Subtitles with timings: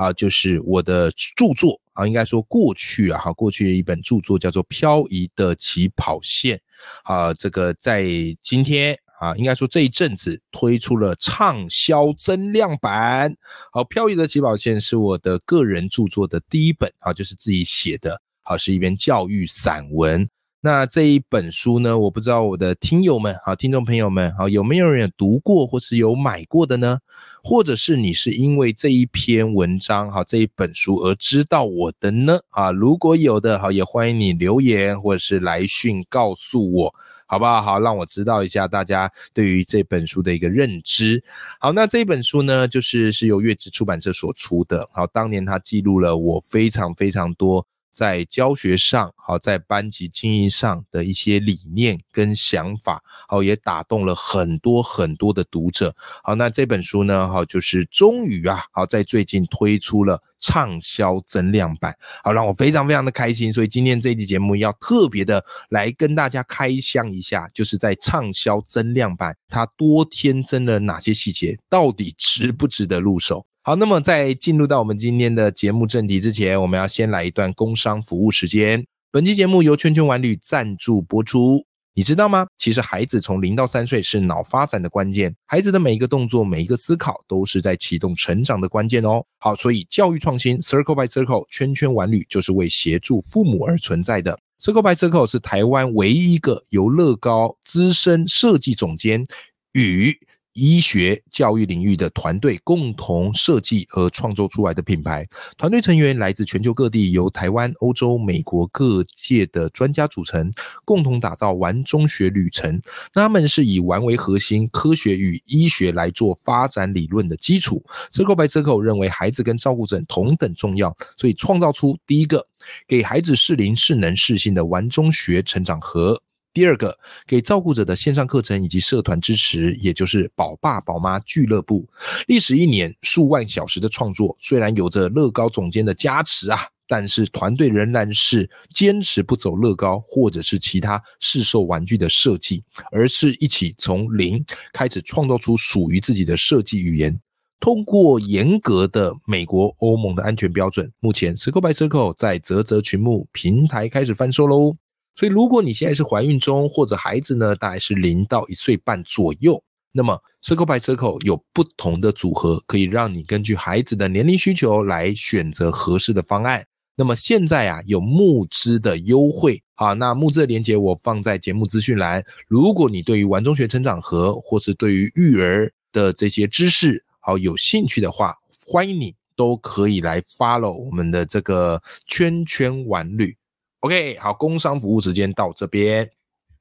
[0.00, 6.56] 啊就是我的著作啊，应该说过去啊，哈，过去的一本著作叫做《漂移的起跑线》
[7.02, 8.02] 啊，这个在
[8.42, 13.36] 今天啊，应该说这一阵子推出了畅销增量版。
[13.70, 20.26] 好，《漂移的起跑线》是我的个人著作的第一本啊，就是自己写的，好，是一篇教育散文。
[20.62, 21.98] 那这一本书呢？
[21.98, 26.98] 我不知道我的听友们，好，听众朋友们，好，有没有人读过或是有买过的呢？
[27.42, 32.38] 或者是你是因为这一篇文章，好，这一本书而知道我的呢？
[32.50, 37.62] 啊，如果有的，好，也欢迎你留言或者是来讯告诉我，好不好？
[37.62, 41.24] 好，让我知道一下大家对于这本书的一个认知。
[41.58, 44.86] 好，那这本书呢，就是是由月之出版社所出的。
[44.92, 47.66] 好，当年它记录了我非常非常多。
[47.92, 55.94] 在教学上，好，在班级经营上的一些理念跟想法，好，也打动了很多很多的读者。
[56.22, 63.52] 好，那这本书呢，好，就是终于啊，好，在最近推出了畅销增量版，好，让我非常非常的开心。
[63.52, 73.44] 所以今天这期节目要特别的来跟大家开箱一下，就是在畅销增量版，它多添增了哪些细节，到底值不值得入手？
[73.62, 78.82] 好，那么在进入到我们今天的节目正题之前，我们要先来一段工商服务时间。
[79.12, 81.62] 本期节目由圈圈玩旅赞助播出。
[81.92, 82.46] 你知道吗？
[82.56, 89.22] 其实孩子从零到三岁是脑发展的关键，孩子的每一个动作、每一个思考都是在启动成长的关键哦。
[89.38, 94.38] 好，所以教育创新 Circle by Circle 圈圈玩旅就是为协助父母而存在的。
[94.58, 99.26] Circle by Circle 是台湾唯一一个由乐高资深设计总监
[99.72, 100.18] 与
[100.52, 110.50] 医学教育领域的团队共同设计和创作出来的品牌，团队成员来自全球各地，由台湾、欧洲、美国各界的专家组成，
[110.84, 112.80] 共同打造玩中学旅程。
[113.14, 117.82] 那他们是以玩为核心，科学与医学来做发展理论的基础。
[118.12, 122.46] Circle by Circle 认为孩子跟照顾者同等重要，所以创造出第一个
[122.88, 126.20] 给孩子适龄、适能、适性的玩中学成长盒。
[126.52, 131.88] 第二个，给照顾者的线上课程以及社团支持，也就是宝爸宝妈俱乐部，
[132.26, 147.16] 历时一年数万小时的创作，虽然有着乐高总监的加持啊，但是团队仍然是坚持不走乐高或者是其他市售玩具的设计，而是一起从零开始创造出属于自己的设计语言。
[147.60, 154.76] 通过严格的美国、欧盟的安全标准，目前 Circle by Circle 在泽泽群牧平台开始贩售喽。
[155.20, 166.64] 所以，如果你现在是怀孕中，或者孩子呢，大概是零到一岁半左右，那么 Circle by Circle 有不同的组合，可以让你根据孩子的年龄需求来选择合适的方案。
[166.96, 172.24] 那么现在啊，有募资的优惠啊，那募资的链接我放在节目资讯栏。
[172.48, 178.34] 如果你对于玩中学成长盒，或是对于育儿的这些知识好有兴趣的话，
[178.66, 183.36] 欢迎你都可以来 follow 我们的这个圈圈玩旅。
[183.80, 186.10] OK，好，工商服务时间到这边，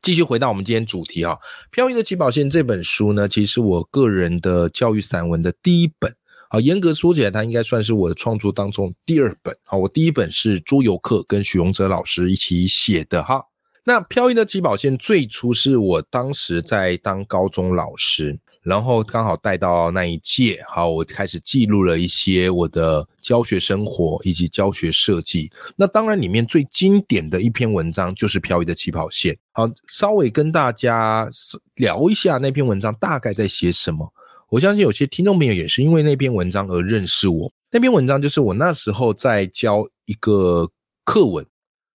[0.01, 1.33] 继续回到我们今天主题哈，
[1.69, 6.15] 《飘逸的起跑线》这本书呢，其实我个人的教育散文的第一本，
[6.49, 9.53] 好，严格说起来，它应该算是我的创作当中第二本。
[9.65, 13.43] 好，我第一本是朱游课跟许荣哲老师一起写的哈。
[13.83, 18.39] 那《飘逸的起跑线》最初是我当时在当高中老师。
[18.61, 25.49] 然后刚好带到那一届，好，我开始记录了一些我的教学生活以及教学设计。
[25.77, 29.33] 那当然，里面最经典的一篇文章就是《漂移的起跑线》。
[29.53, 31.29] 好，稍微跟大家
[31.75, 34.13] 聊一下那篇文章大概在写什么。
[34.49, 37.51] 我相信有些听众朋友也是因为那篇文章而认识我。
[37.71, 40.69] 那篇文章就是我那时候在教一个
[41.05, 41.45] 课文，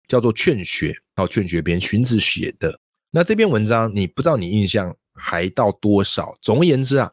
[0.09, 2.81] 叫做《劝学》，好，《劝学篇》荀子写的。
[3.11, 4.97] 那这篇文章，你不知道你印象？
[5.15, 6.35] 还到多少？
[6.43, 7.11] 总而言之啊，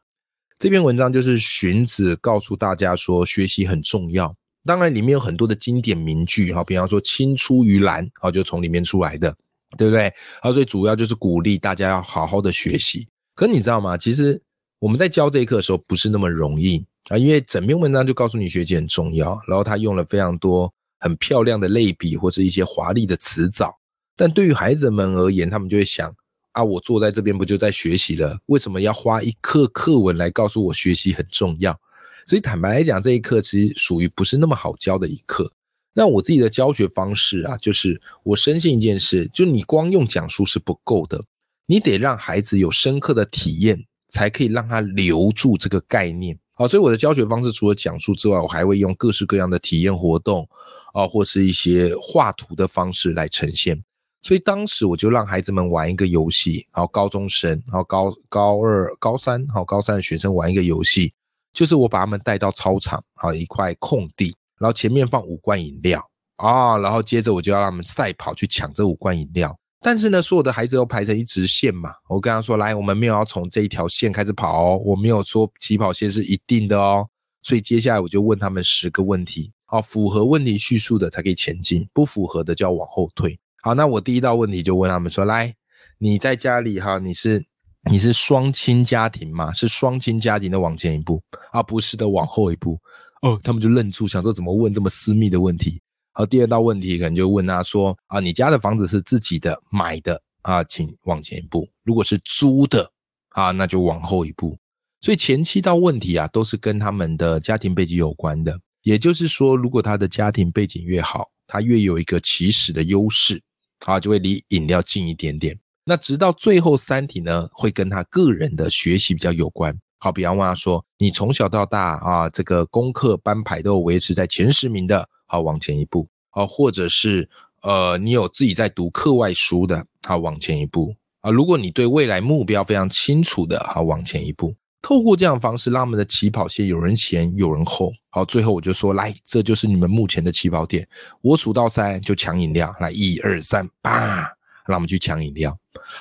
[0.59, 4.36] 这篇文章就是荀子告诉大家说，学习很重要。
[4.63, 9.36] 当然，里面有很多的经典名句哈，比方说“青出于蓝”啊，就从里面出来的，
[9.75, 10.13] 对不对？
[10.42, 13.07] 啊，所以主要就是鼓励大家要好好的学习。
[13.33, 13.98] 可你知道吗？
[13.98, 14.39] 其实
[14.77, 23.75] 我们在教这一课的时候不是那么容易啊，因为整篇文章就告诉你学习很重要，然后他用了非常多很漂亮的类比或是一些华丽的词藻，
[24.15, 26.13] 但对于孩子们而言，他们就会想。
[26.51, 28.38] 啊，我坐在这边不就在学习了？
[28.48, 31.80] 为什么要花一课课文来告诉我学习很重要？
[32.27, 35.51] 所以坦白来讲，这一课其实属于不是那么好教的一课。
[35.94, 41.21] 那我自己的教学方式啊，就是我深信一件事，就你光用讲述是不够的，
[41.65, 46.38] 你得让孩子有深刻的体验，才可以让他留住这个概念。
[46.53, 50.48] 好，所以我的教学方式除了讲述之外，我还会用各式各样的体验活动
[50.94, 53.83] 啊，或是一些画图的方式来呈现。
[54.24, 61.14] 所以当时我就让孩子们玩一个游戏，然后高中生，然后高高二、高三，好高三的学生玩一个游戏，
[61.54, 64.36] 就是我把他们带到操场，好一块空地。
[64.60, 69.58] 然后前面放五罐饮料啊，然后接着我就要让他们赛跑去抢这五罐饮料。
[69.84, 71.92] 但是呢，所有的孩子都排成一直线嘛。
[72.08, 77.08] 我跟他说：“来，我们没有要从这一条线开始跑哦，我没有说起跑线是一定的哦。”
[77.42, 83.40] 所以接下来我就问他们十个问题，好，符合问题叙述的才可以前进，不符合的就要往后退。
[83.63, 85.54] 好，那我第一道问题就问他们说：“来，
[86.00, 87.46] 你在家里哈，你是
[87.90, 89.54] 你是双亲家庭吗？
[89.54, 91.22] 是双亲家庭的往前一步
[91.52, 92.80] 啊，不是的往后一步。”
[93.22, 95.80] 哦，他们就愣住，想说怎么问这么私密的问题。
[96.13, 100.63] 好，第二道问题可能就问他说：啊，你家的房子是自己的、买的啊？
[100.63, 101.69] 请往前一步。
[101.84, 102.92] 如果是租的
[103.30, 104.58] 啊，那就往后一步。
[105.02, 108.60] 所以前七道问题啊，都是跟他们的家庭背景有关的。
[108.81, 113.40] 也就是说，如果他的家庭背景越好，他越有一个起始的优势，
[113.86, 115.57] 啊，就会离饮料近一点点。
[115.83, 119.78] 那直到最后三题呢，会跟他个人的学习比较有关。
[120.00, 126.07] 好，比方问他说：“你从小到大啊，这个功课班排都维持在前十名的，好往前一步。
[126.30, 127.30] 好，或者是
[127.62, 131.30] 呃，你有自己在读课外书的，好往前一步啊。
[131.30, 134.56] 如果你对未来目标非常清楚的，好往前一步。
[134.81, 137.92] 透过这样的方式，让我们的起跑线有人前有人后。
[138.10, 140.88] 好，最后我就说，来，这就是你们目前的起跑点。
[141.22, 144.28] 我数到三就抢饮料，来，一二三，叭，
[144.66, 145.56] 让我们去抢饮料。”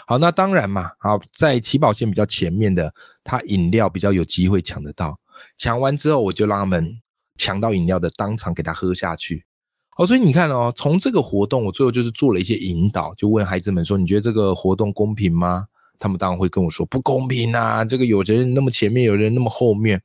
[0.08, 0.90] 好，那当然嘛。
[0.98, 2.92] 好，在起跑线比较前面的，
[3.22, 5.18] 他饮料比较有机会抢得到。
[5.58, 6.90] 抢完之后，我就让他们
[7.36, 9.44] 抢到饮料的当场给他喝下去。
[9.90, 15.66] 好，所以你看哦，从这个活动，我最后就是做了一些引导，就问孩子们说：“你觉得这个活动公平吗？”
[16.00, 17.84] 他们当然会跟我说：“不公平啊！
[17.84, 20.02] 这个有的人那么前面，有人那么后面。”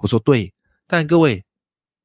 [0.00, 0.52] 我说：“对。”
[0.86, 1.42] 但各位，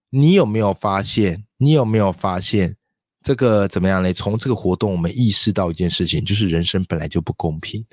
[0.10, 1.44] 你有没有发现？
[1.58, 2.78] 你有没有发现？
[3.24, 4.12] 这个怎么样呢？
[4.14, 7.86] 从这个活动，我们意识到一件事情，就是人生本来就不公平。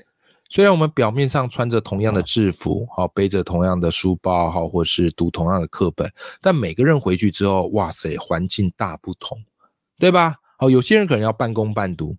[0.48, 6.10] 虽然我们表面上穿着同样的制服，好背着同样的书包，好或是读同样的课本，
[6.40, 9.38] 但每个人回去之后，哇塞，环境大不同，
[9.98, 10.36] 对吧？
[10.56, 12.16] 好，有些人可能要半工半读，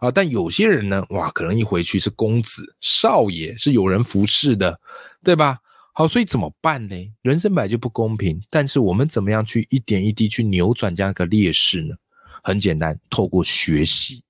[0.00, 4.80] 啊，但有些人呢，哇，可能一回去是公子少爷，是有人服侍的，
[5.22, 5.58] 对吧？
[5.92, 6.96] 好，所以怎么办呢？
[7.20, 11.94] 人生本来就不公平，但是我们怎么样去一点一滴去扭转这样一个劣势呢？
[12.42, 14.22] 很简单，透过学习，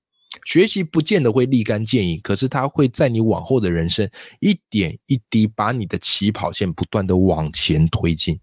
[0.43, 4.09] 学习不见得会立竿见影，可是它会在你往后的人生
[4.41, 8.37] 一点一滴把你的起跑线不断的往前推进。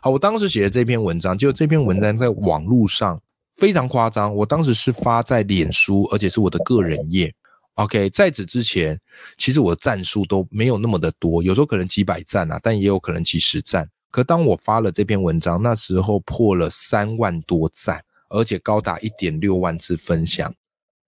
[0.00, 7.34] 好，我当时写的这篇文章，就这篇文章在网络上非常夸张，我当时是发在脸书，而且是我的个人页。
[7.74, 8.98] OK，在此之前，
[9.38, 13.88] 其实我的赞数都没有那么的多，有时候可能几百赞啊，但也有可能几十赞。
[14.10, 18.02] 可当我发了这篇文章，那时候破了三万多赞。
[18.32, 20.54] 而且高达一点六万次分享，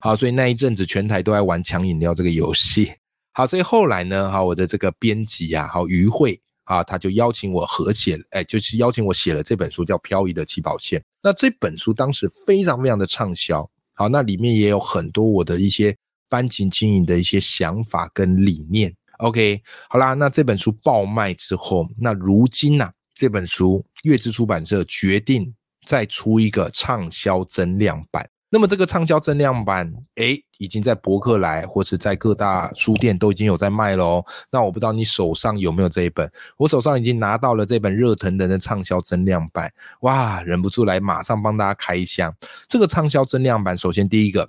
[0.00, 2.92] 好，所以那一阵子全台都在玩抢饮料这个游戏，
[3.32, 11.00] 好，所以后来呢，好，我的这个编辑啊，好，于慧啊，他就邀请我合写，哎，就是邀请我写了这本书，叫《漂移的起跑线》。
[11.22, 15.96] 那这本书当时非常非常的畅销，好，那里面也有很多我的一些
[16.28, 18.94] 班级经营的一些想法跟理念。
[19.18, 25.54] OK，好啦，那这本书爆卖之后，那如今呢，这本书月之出版社决定。
[25.84, 34.22] 再出一个畅销增量版，那么这个畅销增量版，哎，已经在博客来或是在各大书店都已经有在卖喽。
[34.50, 42.30] 那我不知道你手上有没有这一本，我手上已经拿到了这本热腾腾的畅销增量版，哇，忍不住来马上帮大家开箱。
[42.68, 44.46] 这个畅销增量版，首先第一个，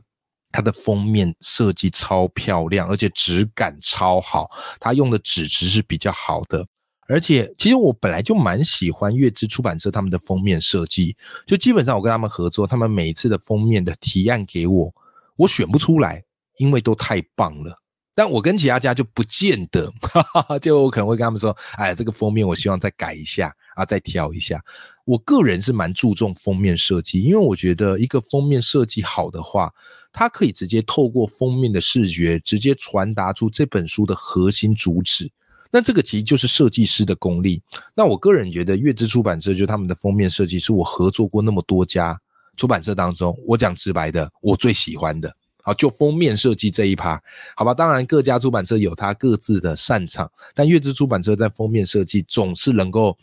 [0.51, 6.67] 它的封面设计超漂亮，而且质感超好，它用的纸质是比较好的。
[7.07, 14.93] 而且，其实我本来就蛮喜欢月之出版社他们的封面设计，就基本上我跟他们合作，他们每一次的封面的提案给我，
[15.35, 16.23] 我选不出来，
[16.57, 17.79] 因为都太棒了。
[18.15, 24.63] 但我跟其他家就不见得，哈哈哈就我可能会跟他们说，哎，这个封面我希望再改一下啊，再调一下。
[25.03, 29.73] 我个人是蛮注重封面设计，因为我觉得一个封面设计好的话，
[30.11, 35.29] 它可以直接透过封面的视觉，直接传达出这本书的核心主旨。
[35.73, 37.59] 那这个其实就是设计师的功力。
[37.95, 42.15] 那我个人觉得，月之出版社就他们的封面设计，是我合作过那么多家
[42.55, 45.35] 出版社当中，我讲直白的，我最喜欢的。
[45.63, 47.19] 好，就封面设计这一趴，
[47.55, 47.73] 好吧。
[47.73, 53.17] 当然，各家出版社有它各自的擅长，但月之出版社在封面设计总是能够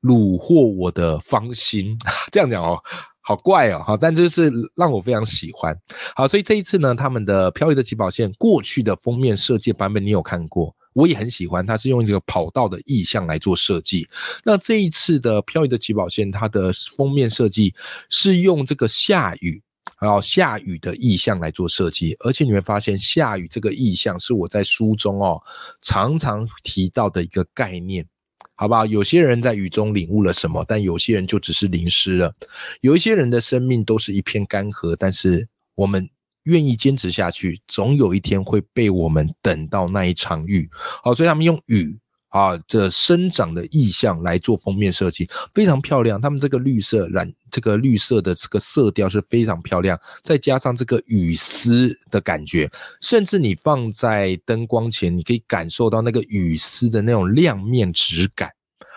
[0.00, 1.96] 虏获我的芳心。
[2.32, 2.80] 这样讲哦，
[3.20, 5.76] 好怪哦，好，但就是让我非常喜欢。
[6.16, 10.74] 好，所以这一次呢，他们的漂移的起跑线过去的封面设计版本你有看过？
[10.94, 14.08] 我也很喜欢，它是用这个跑道的意象来做设计。
[14.44, 17.74] 那这一次的漂移的起跑线，它的封面设计
[18.10, 19.62] 是用这个下雨，
[20.00, 22.16] 然后下雨的意象来做设计。
[22.20, 25.42] 而且你会发现，下雨这个意象是我在书中哦
[25.80, 28.06] 常常提到的一个概念，
[28.54, 28.84] 好不好？
[28.84, 32.34] 有些人在雨中领悟了什么，但有些人就只是淋湿了。
[32.80, 36.08] 有一些人的生命都是一片干涸，但是我们。
[36.44, 40.68] 愿意坚持下去，总有一天会被我们等到那一场雨。
[41.02, 46.20] 好，所以他们用雨啊这生长的意象来做封面设计，非常漂亮。
[46.20, 52.70] 他们这个绿色染，这个绿色的这个色调是非常漂亮，再加上这个雨丝的感觉，
[53.00, 58.50] 甚至你放在灯光前，你可以感受到那个雨丝的那种亮面质感。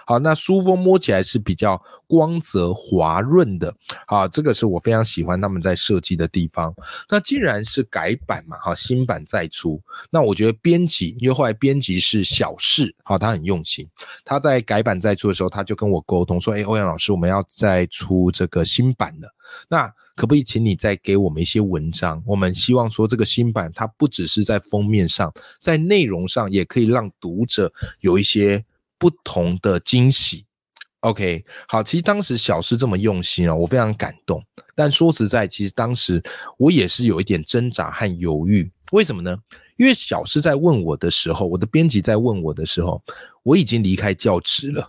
[0.06, 3.74] 好，那书封摸起来是比较光泽滑润的，
[4.06, 6.74] 啊，这个是我非常喜欢他们在设计的地方。
[7.10, 9.82] 那既然是改版嘛，哈，新版再出，
[10.12, 13.88] 那我觉得编辑，因为后来编辑是小事，好，他很用心，
[14.24, 19.28] 他在改版再出的时候，他就跟我沟通说，哎，欧阳老师，我们要再出这个新版的，
[19.68, 22.22] 那可不可以请你再给我们一些文章？
[22.28, 28.64] 我们希望说这个新版它不只是在封面上，在内容上也可以让读者有一些。
[29.06, 30.48] 不同的惊喜
[31.02, 34.44] ，OK，好，其实当时小诗这么用心哦，我非常感动。
[34.74, 36.20] 但说实在，其实当时
[36.58, 38.68] 我也是有一点挣扎和犹豫。
[38.94, 39.38] 为什么呢？
[39.78, 43.00] 因为小诗在问我的时候，我的编辑在问我的时候，
[43.44, 44.84] 我已经离开教职了，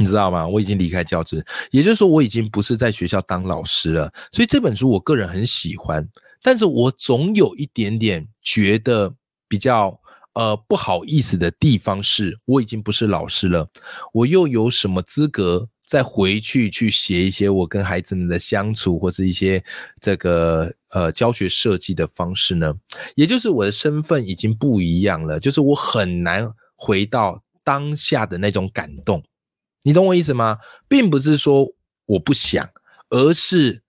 [0.00, 0.44] 你知道吗？
[0.44, 4.12] 我已经离开教职，也就是说，我已经不是在学校当老师了。
[4.32, 6.04] 所以这本书我个人很喜欢，
[6.42, 9.14] 但是我总有一点点觉得
[9.46, 9.96] 比较。
[10.34, 13.68] 呃，不好意思的地方是，我已经不是老师了，
[14.14, 19.62] 我又有什么资格再回去去写一些我跟孩子们的相处，或是一些
[20.00, 22.72] 这个呃教学设计的方式呢？
[23.14, 29.22] 也就是我的身份已经不一样了，就是我很难回到当下的那种感动，
[29.82, 30.58] 你懂我意思吗？
[30.88, 31.68] 并不是说
[32.06, 32.66] 我不想，
[33.10, 33.82] 而是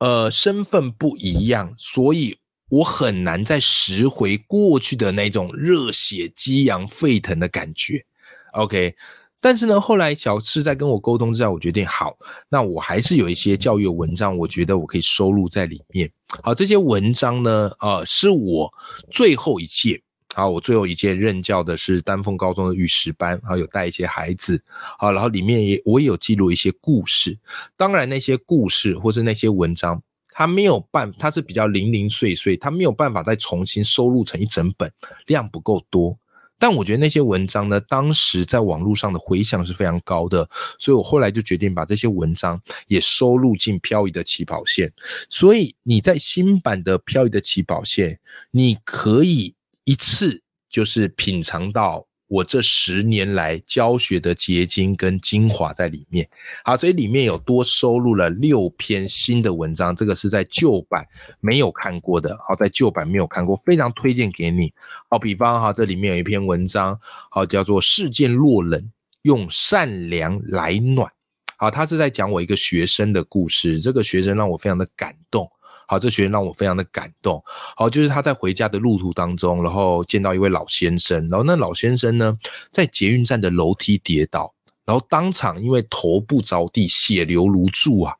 [0.00, 2.36] 呃身份不一样，所以。
[2.68, 8.04] 我很难再拾回过去的那种热血激昂沸腾的感觉
[8.52, 8.94] ，OK。
[9.40, 16.10] 但是呢，后来小赤在跟我沟通之后，我决定好，那我还是有一些教育文章，我觉得我可以收录在里面。
[16.42, 18.68] 好，这些文章呢，呃，是我
[19.12, 20.02] 最后一届，
[20.34, 24.60] 好，我最后一届任教的是丹凤高中的玉石班，然后有带一些孩子，
[24.98, 27.38] 好，然后里面也我也有记录一些故事，
[27.76, 30.02] 当然那些故事或是那些文章。
[30.38, 34.88] 他没有办，他是比较零零碎碎，他没有办法再重新收录成一整本，
[35.26, 36.16] 量不够多。
[36.60, 44.88] 但我觉得那些文章呢，当时在网络上的回响是非常高的，所以我后来就决定把这些文章也收录进《漂移的起跑线》。
[45.28, 48.10] 所以你在新版的《漂移的起跑线》，
[48.52, 50.40] 你可以一次
[50.70, 52.07] 就是品尝到。
[52.28, 56.28] 我这十年来教学的结晶跟精华在里面，
[56.62, 61.06] 好，所以里面有多收录了六篇新的文章，这个是在旧版
[61.40, 64.72] 没有看过的，好，在旧版没有看过，非常推荐给你。
[65.08, 66.98] 好，比方哈，这里面有一篇文章，
[67.30, 68.90] 好，叫做“世间若冷，
[69.22, 71.10] 用善良来暖”。
[71.56, 75.50] 好，他是在讲我一个学生的故事，这个学生让我非常的感动。
[75.88, 77.42] 好，这学生让我非常的感动。
[77.74, 82.38] 好，就是他在回家的路途当中，然后见到一位老先生，然后那老先生呢，
[82.70, 84.54] 在捷运站的楼梯跌倒，
[84.84, 88.14] 然后当场因为头部着地，血流如注啊。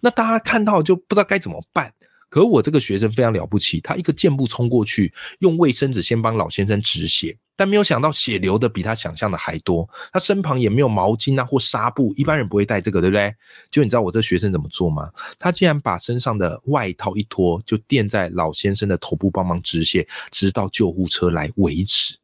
[0.00, 1.92] 那大家看到就不知道该怎么办。
[2.30, 7.36] 可我这个学生非常了不起，他一个箭步冲过去，用卫生纸先帮老先生止血。
[7.60, 13.34] 但没有想到血流的比他想象的还多，他身旁也没有毛巾啊或纱布，一般人不会带这个，对不对？
[13.70, 15.10] 就你知道我这学生怎么做吗？
[15.38, 22.16] 他竟然把身上的外套一脱，就垫在老先生的头部帮忙止血，直到救护车来为止。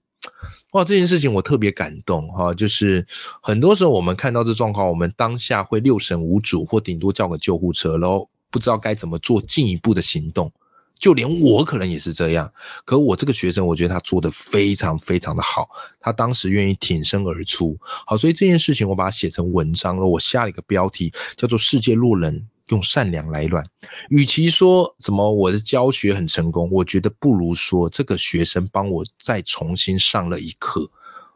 [0.70, 2.54] 哇，这件事情我特别感动哈！
[2.54, 3.06] 就是
[3.42, 10.50] 很多时候我们看到这状况，我们当下会六神无主，或顶多叫个救护车，然后不知道该怎么做进一步的行动。
[10.98, 12.50] 就连我可能也是这样，
[12.84, 15.68] 可我这个学生，我觉得他做的非常非常的好，
[16.00, 17.76] 他当时愿意挺身而出，
[18.06, 23.64] 好，所以这件事情我把它写成文章了，我下了一个标题叫做“世界路人用善良来暖”。
[24.08, 30.90] 与其说什么我的教学很成功，我觉得不如说这个学生帮我再重新上了一课，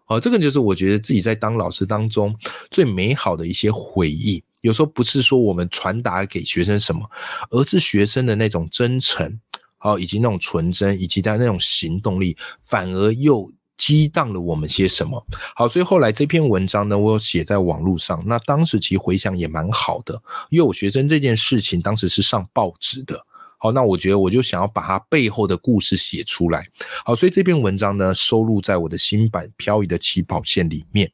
[0.07, 2.35] 好，这个就是我觉得自己在当老师当中
[2.71, 4.43] 最美好的一些回忆。
[4.61, 7.09] 有时候不是说我们传达给学生什么，
[7.51, 9.41] 而是学生的那种真诚，
[9.79, 15.25] 好，以及那种纯真，以及他那种行动力，反而又激荡了我们些什么？
[15.57, 18.23] 好，所以后来这篇文章呢，我有写在网络上。
[18.27, 23.19] 那当时其实回想也蛮好的，因为我学生这件事情当时是上报纸的。
[23.57, 26.67] 好，那我觉得我就想要把它背后的故事写出来。
[27.05, 31.11] 好，所以这篇文章呢，收录在我的新版《漂移的起跑线》里面。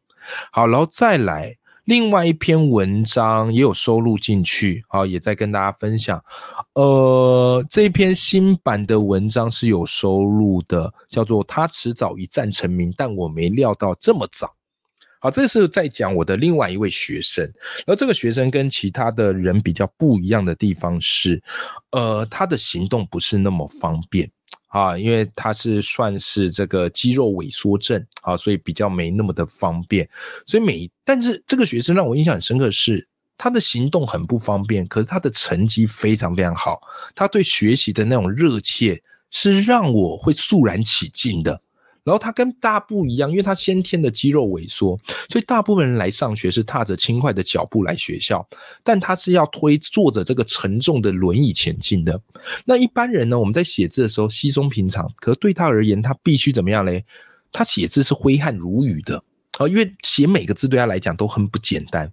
[0.50, 1.57] 好，然后再来。
[1.87, 6.21] 另外一篇文章也有收录进去，好，也在跟大家分享。
[6.73, 14.52] 呃，这篇新版的文章是有收录的，叫做“他迟早一战成名，但我没料到这么早”。
[15.21, 17.49] 好，这是在讲我的另外一位学生，
[17.87, 21.40] 而这个学生跟其他的人比较不一样的地方是，
[21.93, 24.28] 呃，他的行动不是那么方便。
[24.76, 30.06] 啊，因为他是算是这个肌肉萎缩症啊，所以比较没那么的方便。
[30.45, 36.83] 所以每但是这个学生让我印象很深刻的是他的行动很不方便，可是他的成绩非常非常好。
[37.14, 41.59] 他对学习的那种热切是让我会肃然起敬的。
[42.06, 44.96] 然后他跟大不一样，因为他先天的肌肉萎缩，
[45.28, 48.48] 所以大部分人来上学是踏着轻快的脚步来学校，
[48.84, 52.20] 但他是要推坐着这个沉重的轮椅前进的。
[52.64, 57.04] 那一般人呢，我们在写字的时候稀松平常，可是对他而言，他必须怎么样嘞？
[57.50, 59.20] 他写字是挥汗如雨的
[59.58, 62.08] 啊，因为写每个字对他来讲都很不简单。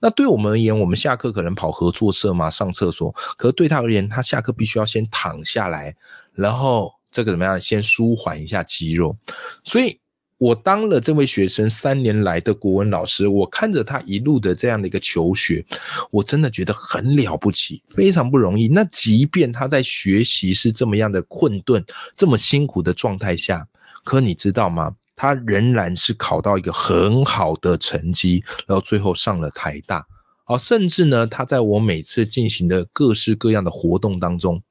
[0.00, 5.94] 那对我们而言，我们下课可能跑合作社嘛，上厕所，可是对他而言，他下课必须要先躺下来，
[6.34, 6.95] 然后。
[7.16, 7.58] 这个怎么样？
[7.58, 9.16] 先舒缓一下肌肉，
[9.64, 9.98] 所以
[10.36, 15.64] 我当了这位学生三年来的国文老师，我看着他一路的这样的一个求学，
[16.10, 18.68] 我真的觉得很了不起，非常不容易。
[18.68, 21.82] 那即便他在学习是这么样的困顿、
[22.14, 23.66] 这么辛苦的状态下，
[24.04, 24.94] 可你知道吗？
[25.16, 30.06] 他仍然是考到一个很好的成绩，然后最后上了台大。
[30.48, 34.62] 好，甚至呢，他在我每次进行的各式各样的活动当中，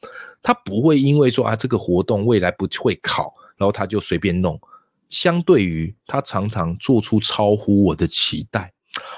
[0.41, 4.58] 他不会因为说啊这个活动未来不会考，然后他就随便弄。
[5.10, 8.72] 相对于他常常做出超乎我的期待。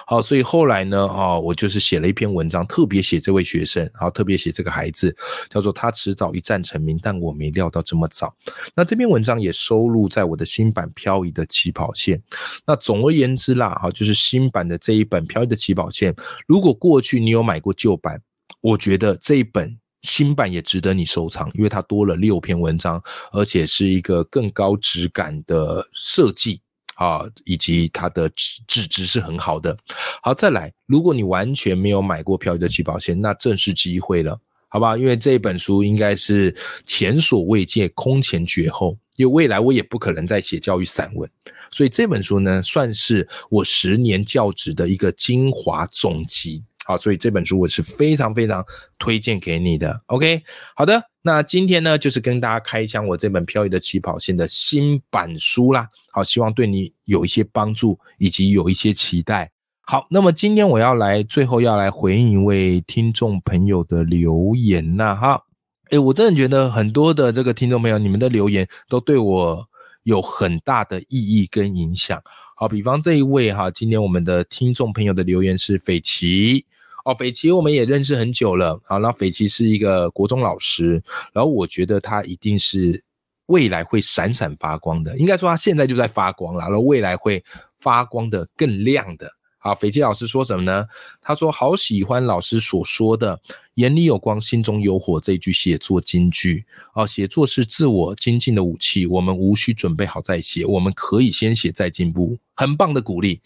[0.06, 5.16] 好，所以后来呢，啊，我就是写了一篇文章，特别写这位学生，好，特别写这个孩子，
[5.50, 8.36] 叫做他迟早一战成名，但我没料到这么早。
[8.76, 12.18] 那这篇文章也收录在我的新版《漂移的起跑线》。
[12.66, 16.14] 那总而言之啦，哈，就是新版的这一本《漂移的起跑线》，
[16.48, 18.22] 如果过去你有买过旧版，
[18.62, 26.62] 我觉得这一本新版也值得你收藏，因为它多了六篇文章，而且是一个更高质感的设计。
[26.98, 29.76] 啊，以及它的纸纸质是很好的。
[30.22, 34.98] 好，再来，如果你完全没有买过《漂移的起跑线》，那正是机会了，好吧？
[34.98, 36.56] 因为这本书应该是
[36.86, 38.98] 前所未见、空前绝后。
[39.16, 41.28] 因为未来我也不可能再写教育散文，
[41.72, 46.64] 所以这本书呢，算是我十年教职的一个精华总集。
[46.86, 48.64] 好，所以这本书我是非常非常
[49.00, 50.00] 推荐给你的。
[50.06, 50.40] OK，
[50.76, 55.86] 好的，那今天呢就是跟大家开箱我这本《漂移的起跑线》的新版书啦。
[56.14, 59.52] 好，希望对你有一些帮助，以及有一些期待。
[59.82, 65.14] 好，那么今天我要来最后要来回应一位听众朋友的留言呐。
[65.18, 65.44] 哈，
[65.90, 69.68] 诶，我真的觉得很多的这个听众朋友，你们的留言都对我
[70.04, 72.24] 有很大的意义跟影响。
[72.56, 76.66] 好，比方这一位哈，今天我们的听众朋友的留言是斐奇。
[77.08, 78.98] 哦，斐奇我们也认识很久了啊。
[78.98, 83.02] 那斐奇是一个国中老师，然后我觉得他一定是
[83.46, 85.18] 未来会闪闪发光的。
[85.18, 87.42] 应该说他现在就在发光了，然后未来会
[87.80, 89.32] 发光的更亮的。
[89.58, 90.86] 好，斐奇老师说什么呢？
[91.22, 93.40] 他说好喜欢老师所说的
[93.76, 96.66] “眼里有光，心中有火”这一句写作金句。
[96.94, 102.38] 哦，写作是自我精进的武器，我们无需准备好再写，我们可以先写再进步。
[102.54, 103.40] 很棒的鼓励。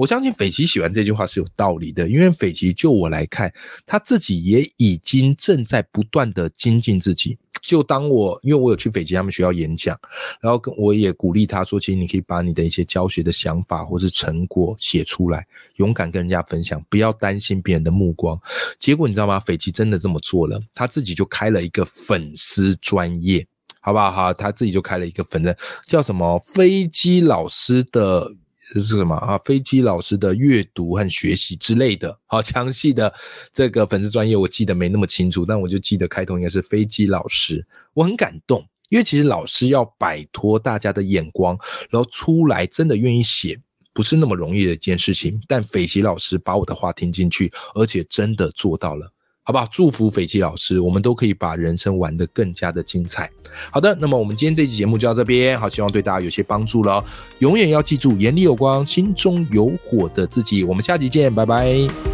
[0.00, 3.52] 我相信斐奇喜欢这句话是有道理的，因为斐奇就我来看，
[3.84, 7.36] 他自己也已经正在不断的精进自己。
[7.60, 9.94] 就当我，因为我有去斐奇他们学校演讲，
[10.40, 18.40] 然后跟我也鼓励他说，其实你可以把你的一些教学的想法或是成果写出来，勇敢跟人家分享，不要担心别人的目光。
[18.78, 19.38] 结果你知道吗？
[19.38, 23.46] 斐奇真的这么做了，他自己就开了一个粉丝专业，
[23.82, 24.10] 好不好？
[24.10, 25.54] 好，他自己就开了一个粉丝，
[25.86, 28.26] 叫什么飞机老师的。
[28.72, 29.36] 这是什么啊？
[29.38, 33.12] 飞机老师的阅读和学习之类的，好 详细的
[33.52, 41.58] 这个粉丝专业，我记得没那么清楚，但我就记得开头应该是飞机老师，我很感动，因为其实老师要摆脱大家的眼光，
[41.90, 43.60] 然后出来真的愿意写，
[43.92, 45.40] 不是那么容易的一件事情。
[45.48, 49.12] 但斐奇老师把我的话听进去，而且真的做到了。
[49.50, 49.66] 好不好？
[49.68, 53.28] 祝福斐济老师，我们都可以把人生玩得更加的精彩。
[53.72, 57.04] 好的，那么我们今天这期节目就到这边，好，希望对大家有些帮助了。
[57.40, 60.62] 永远要记住，眼里有光，心中有火的自己。
[60.62, 62.09] 我们下期见，拜拜。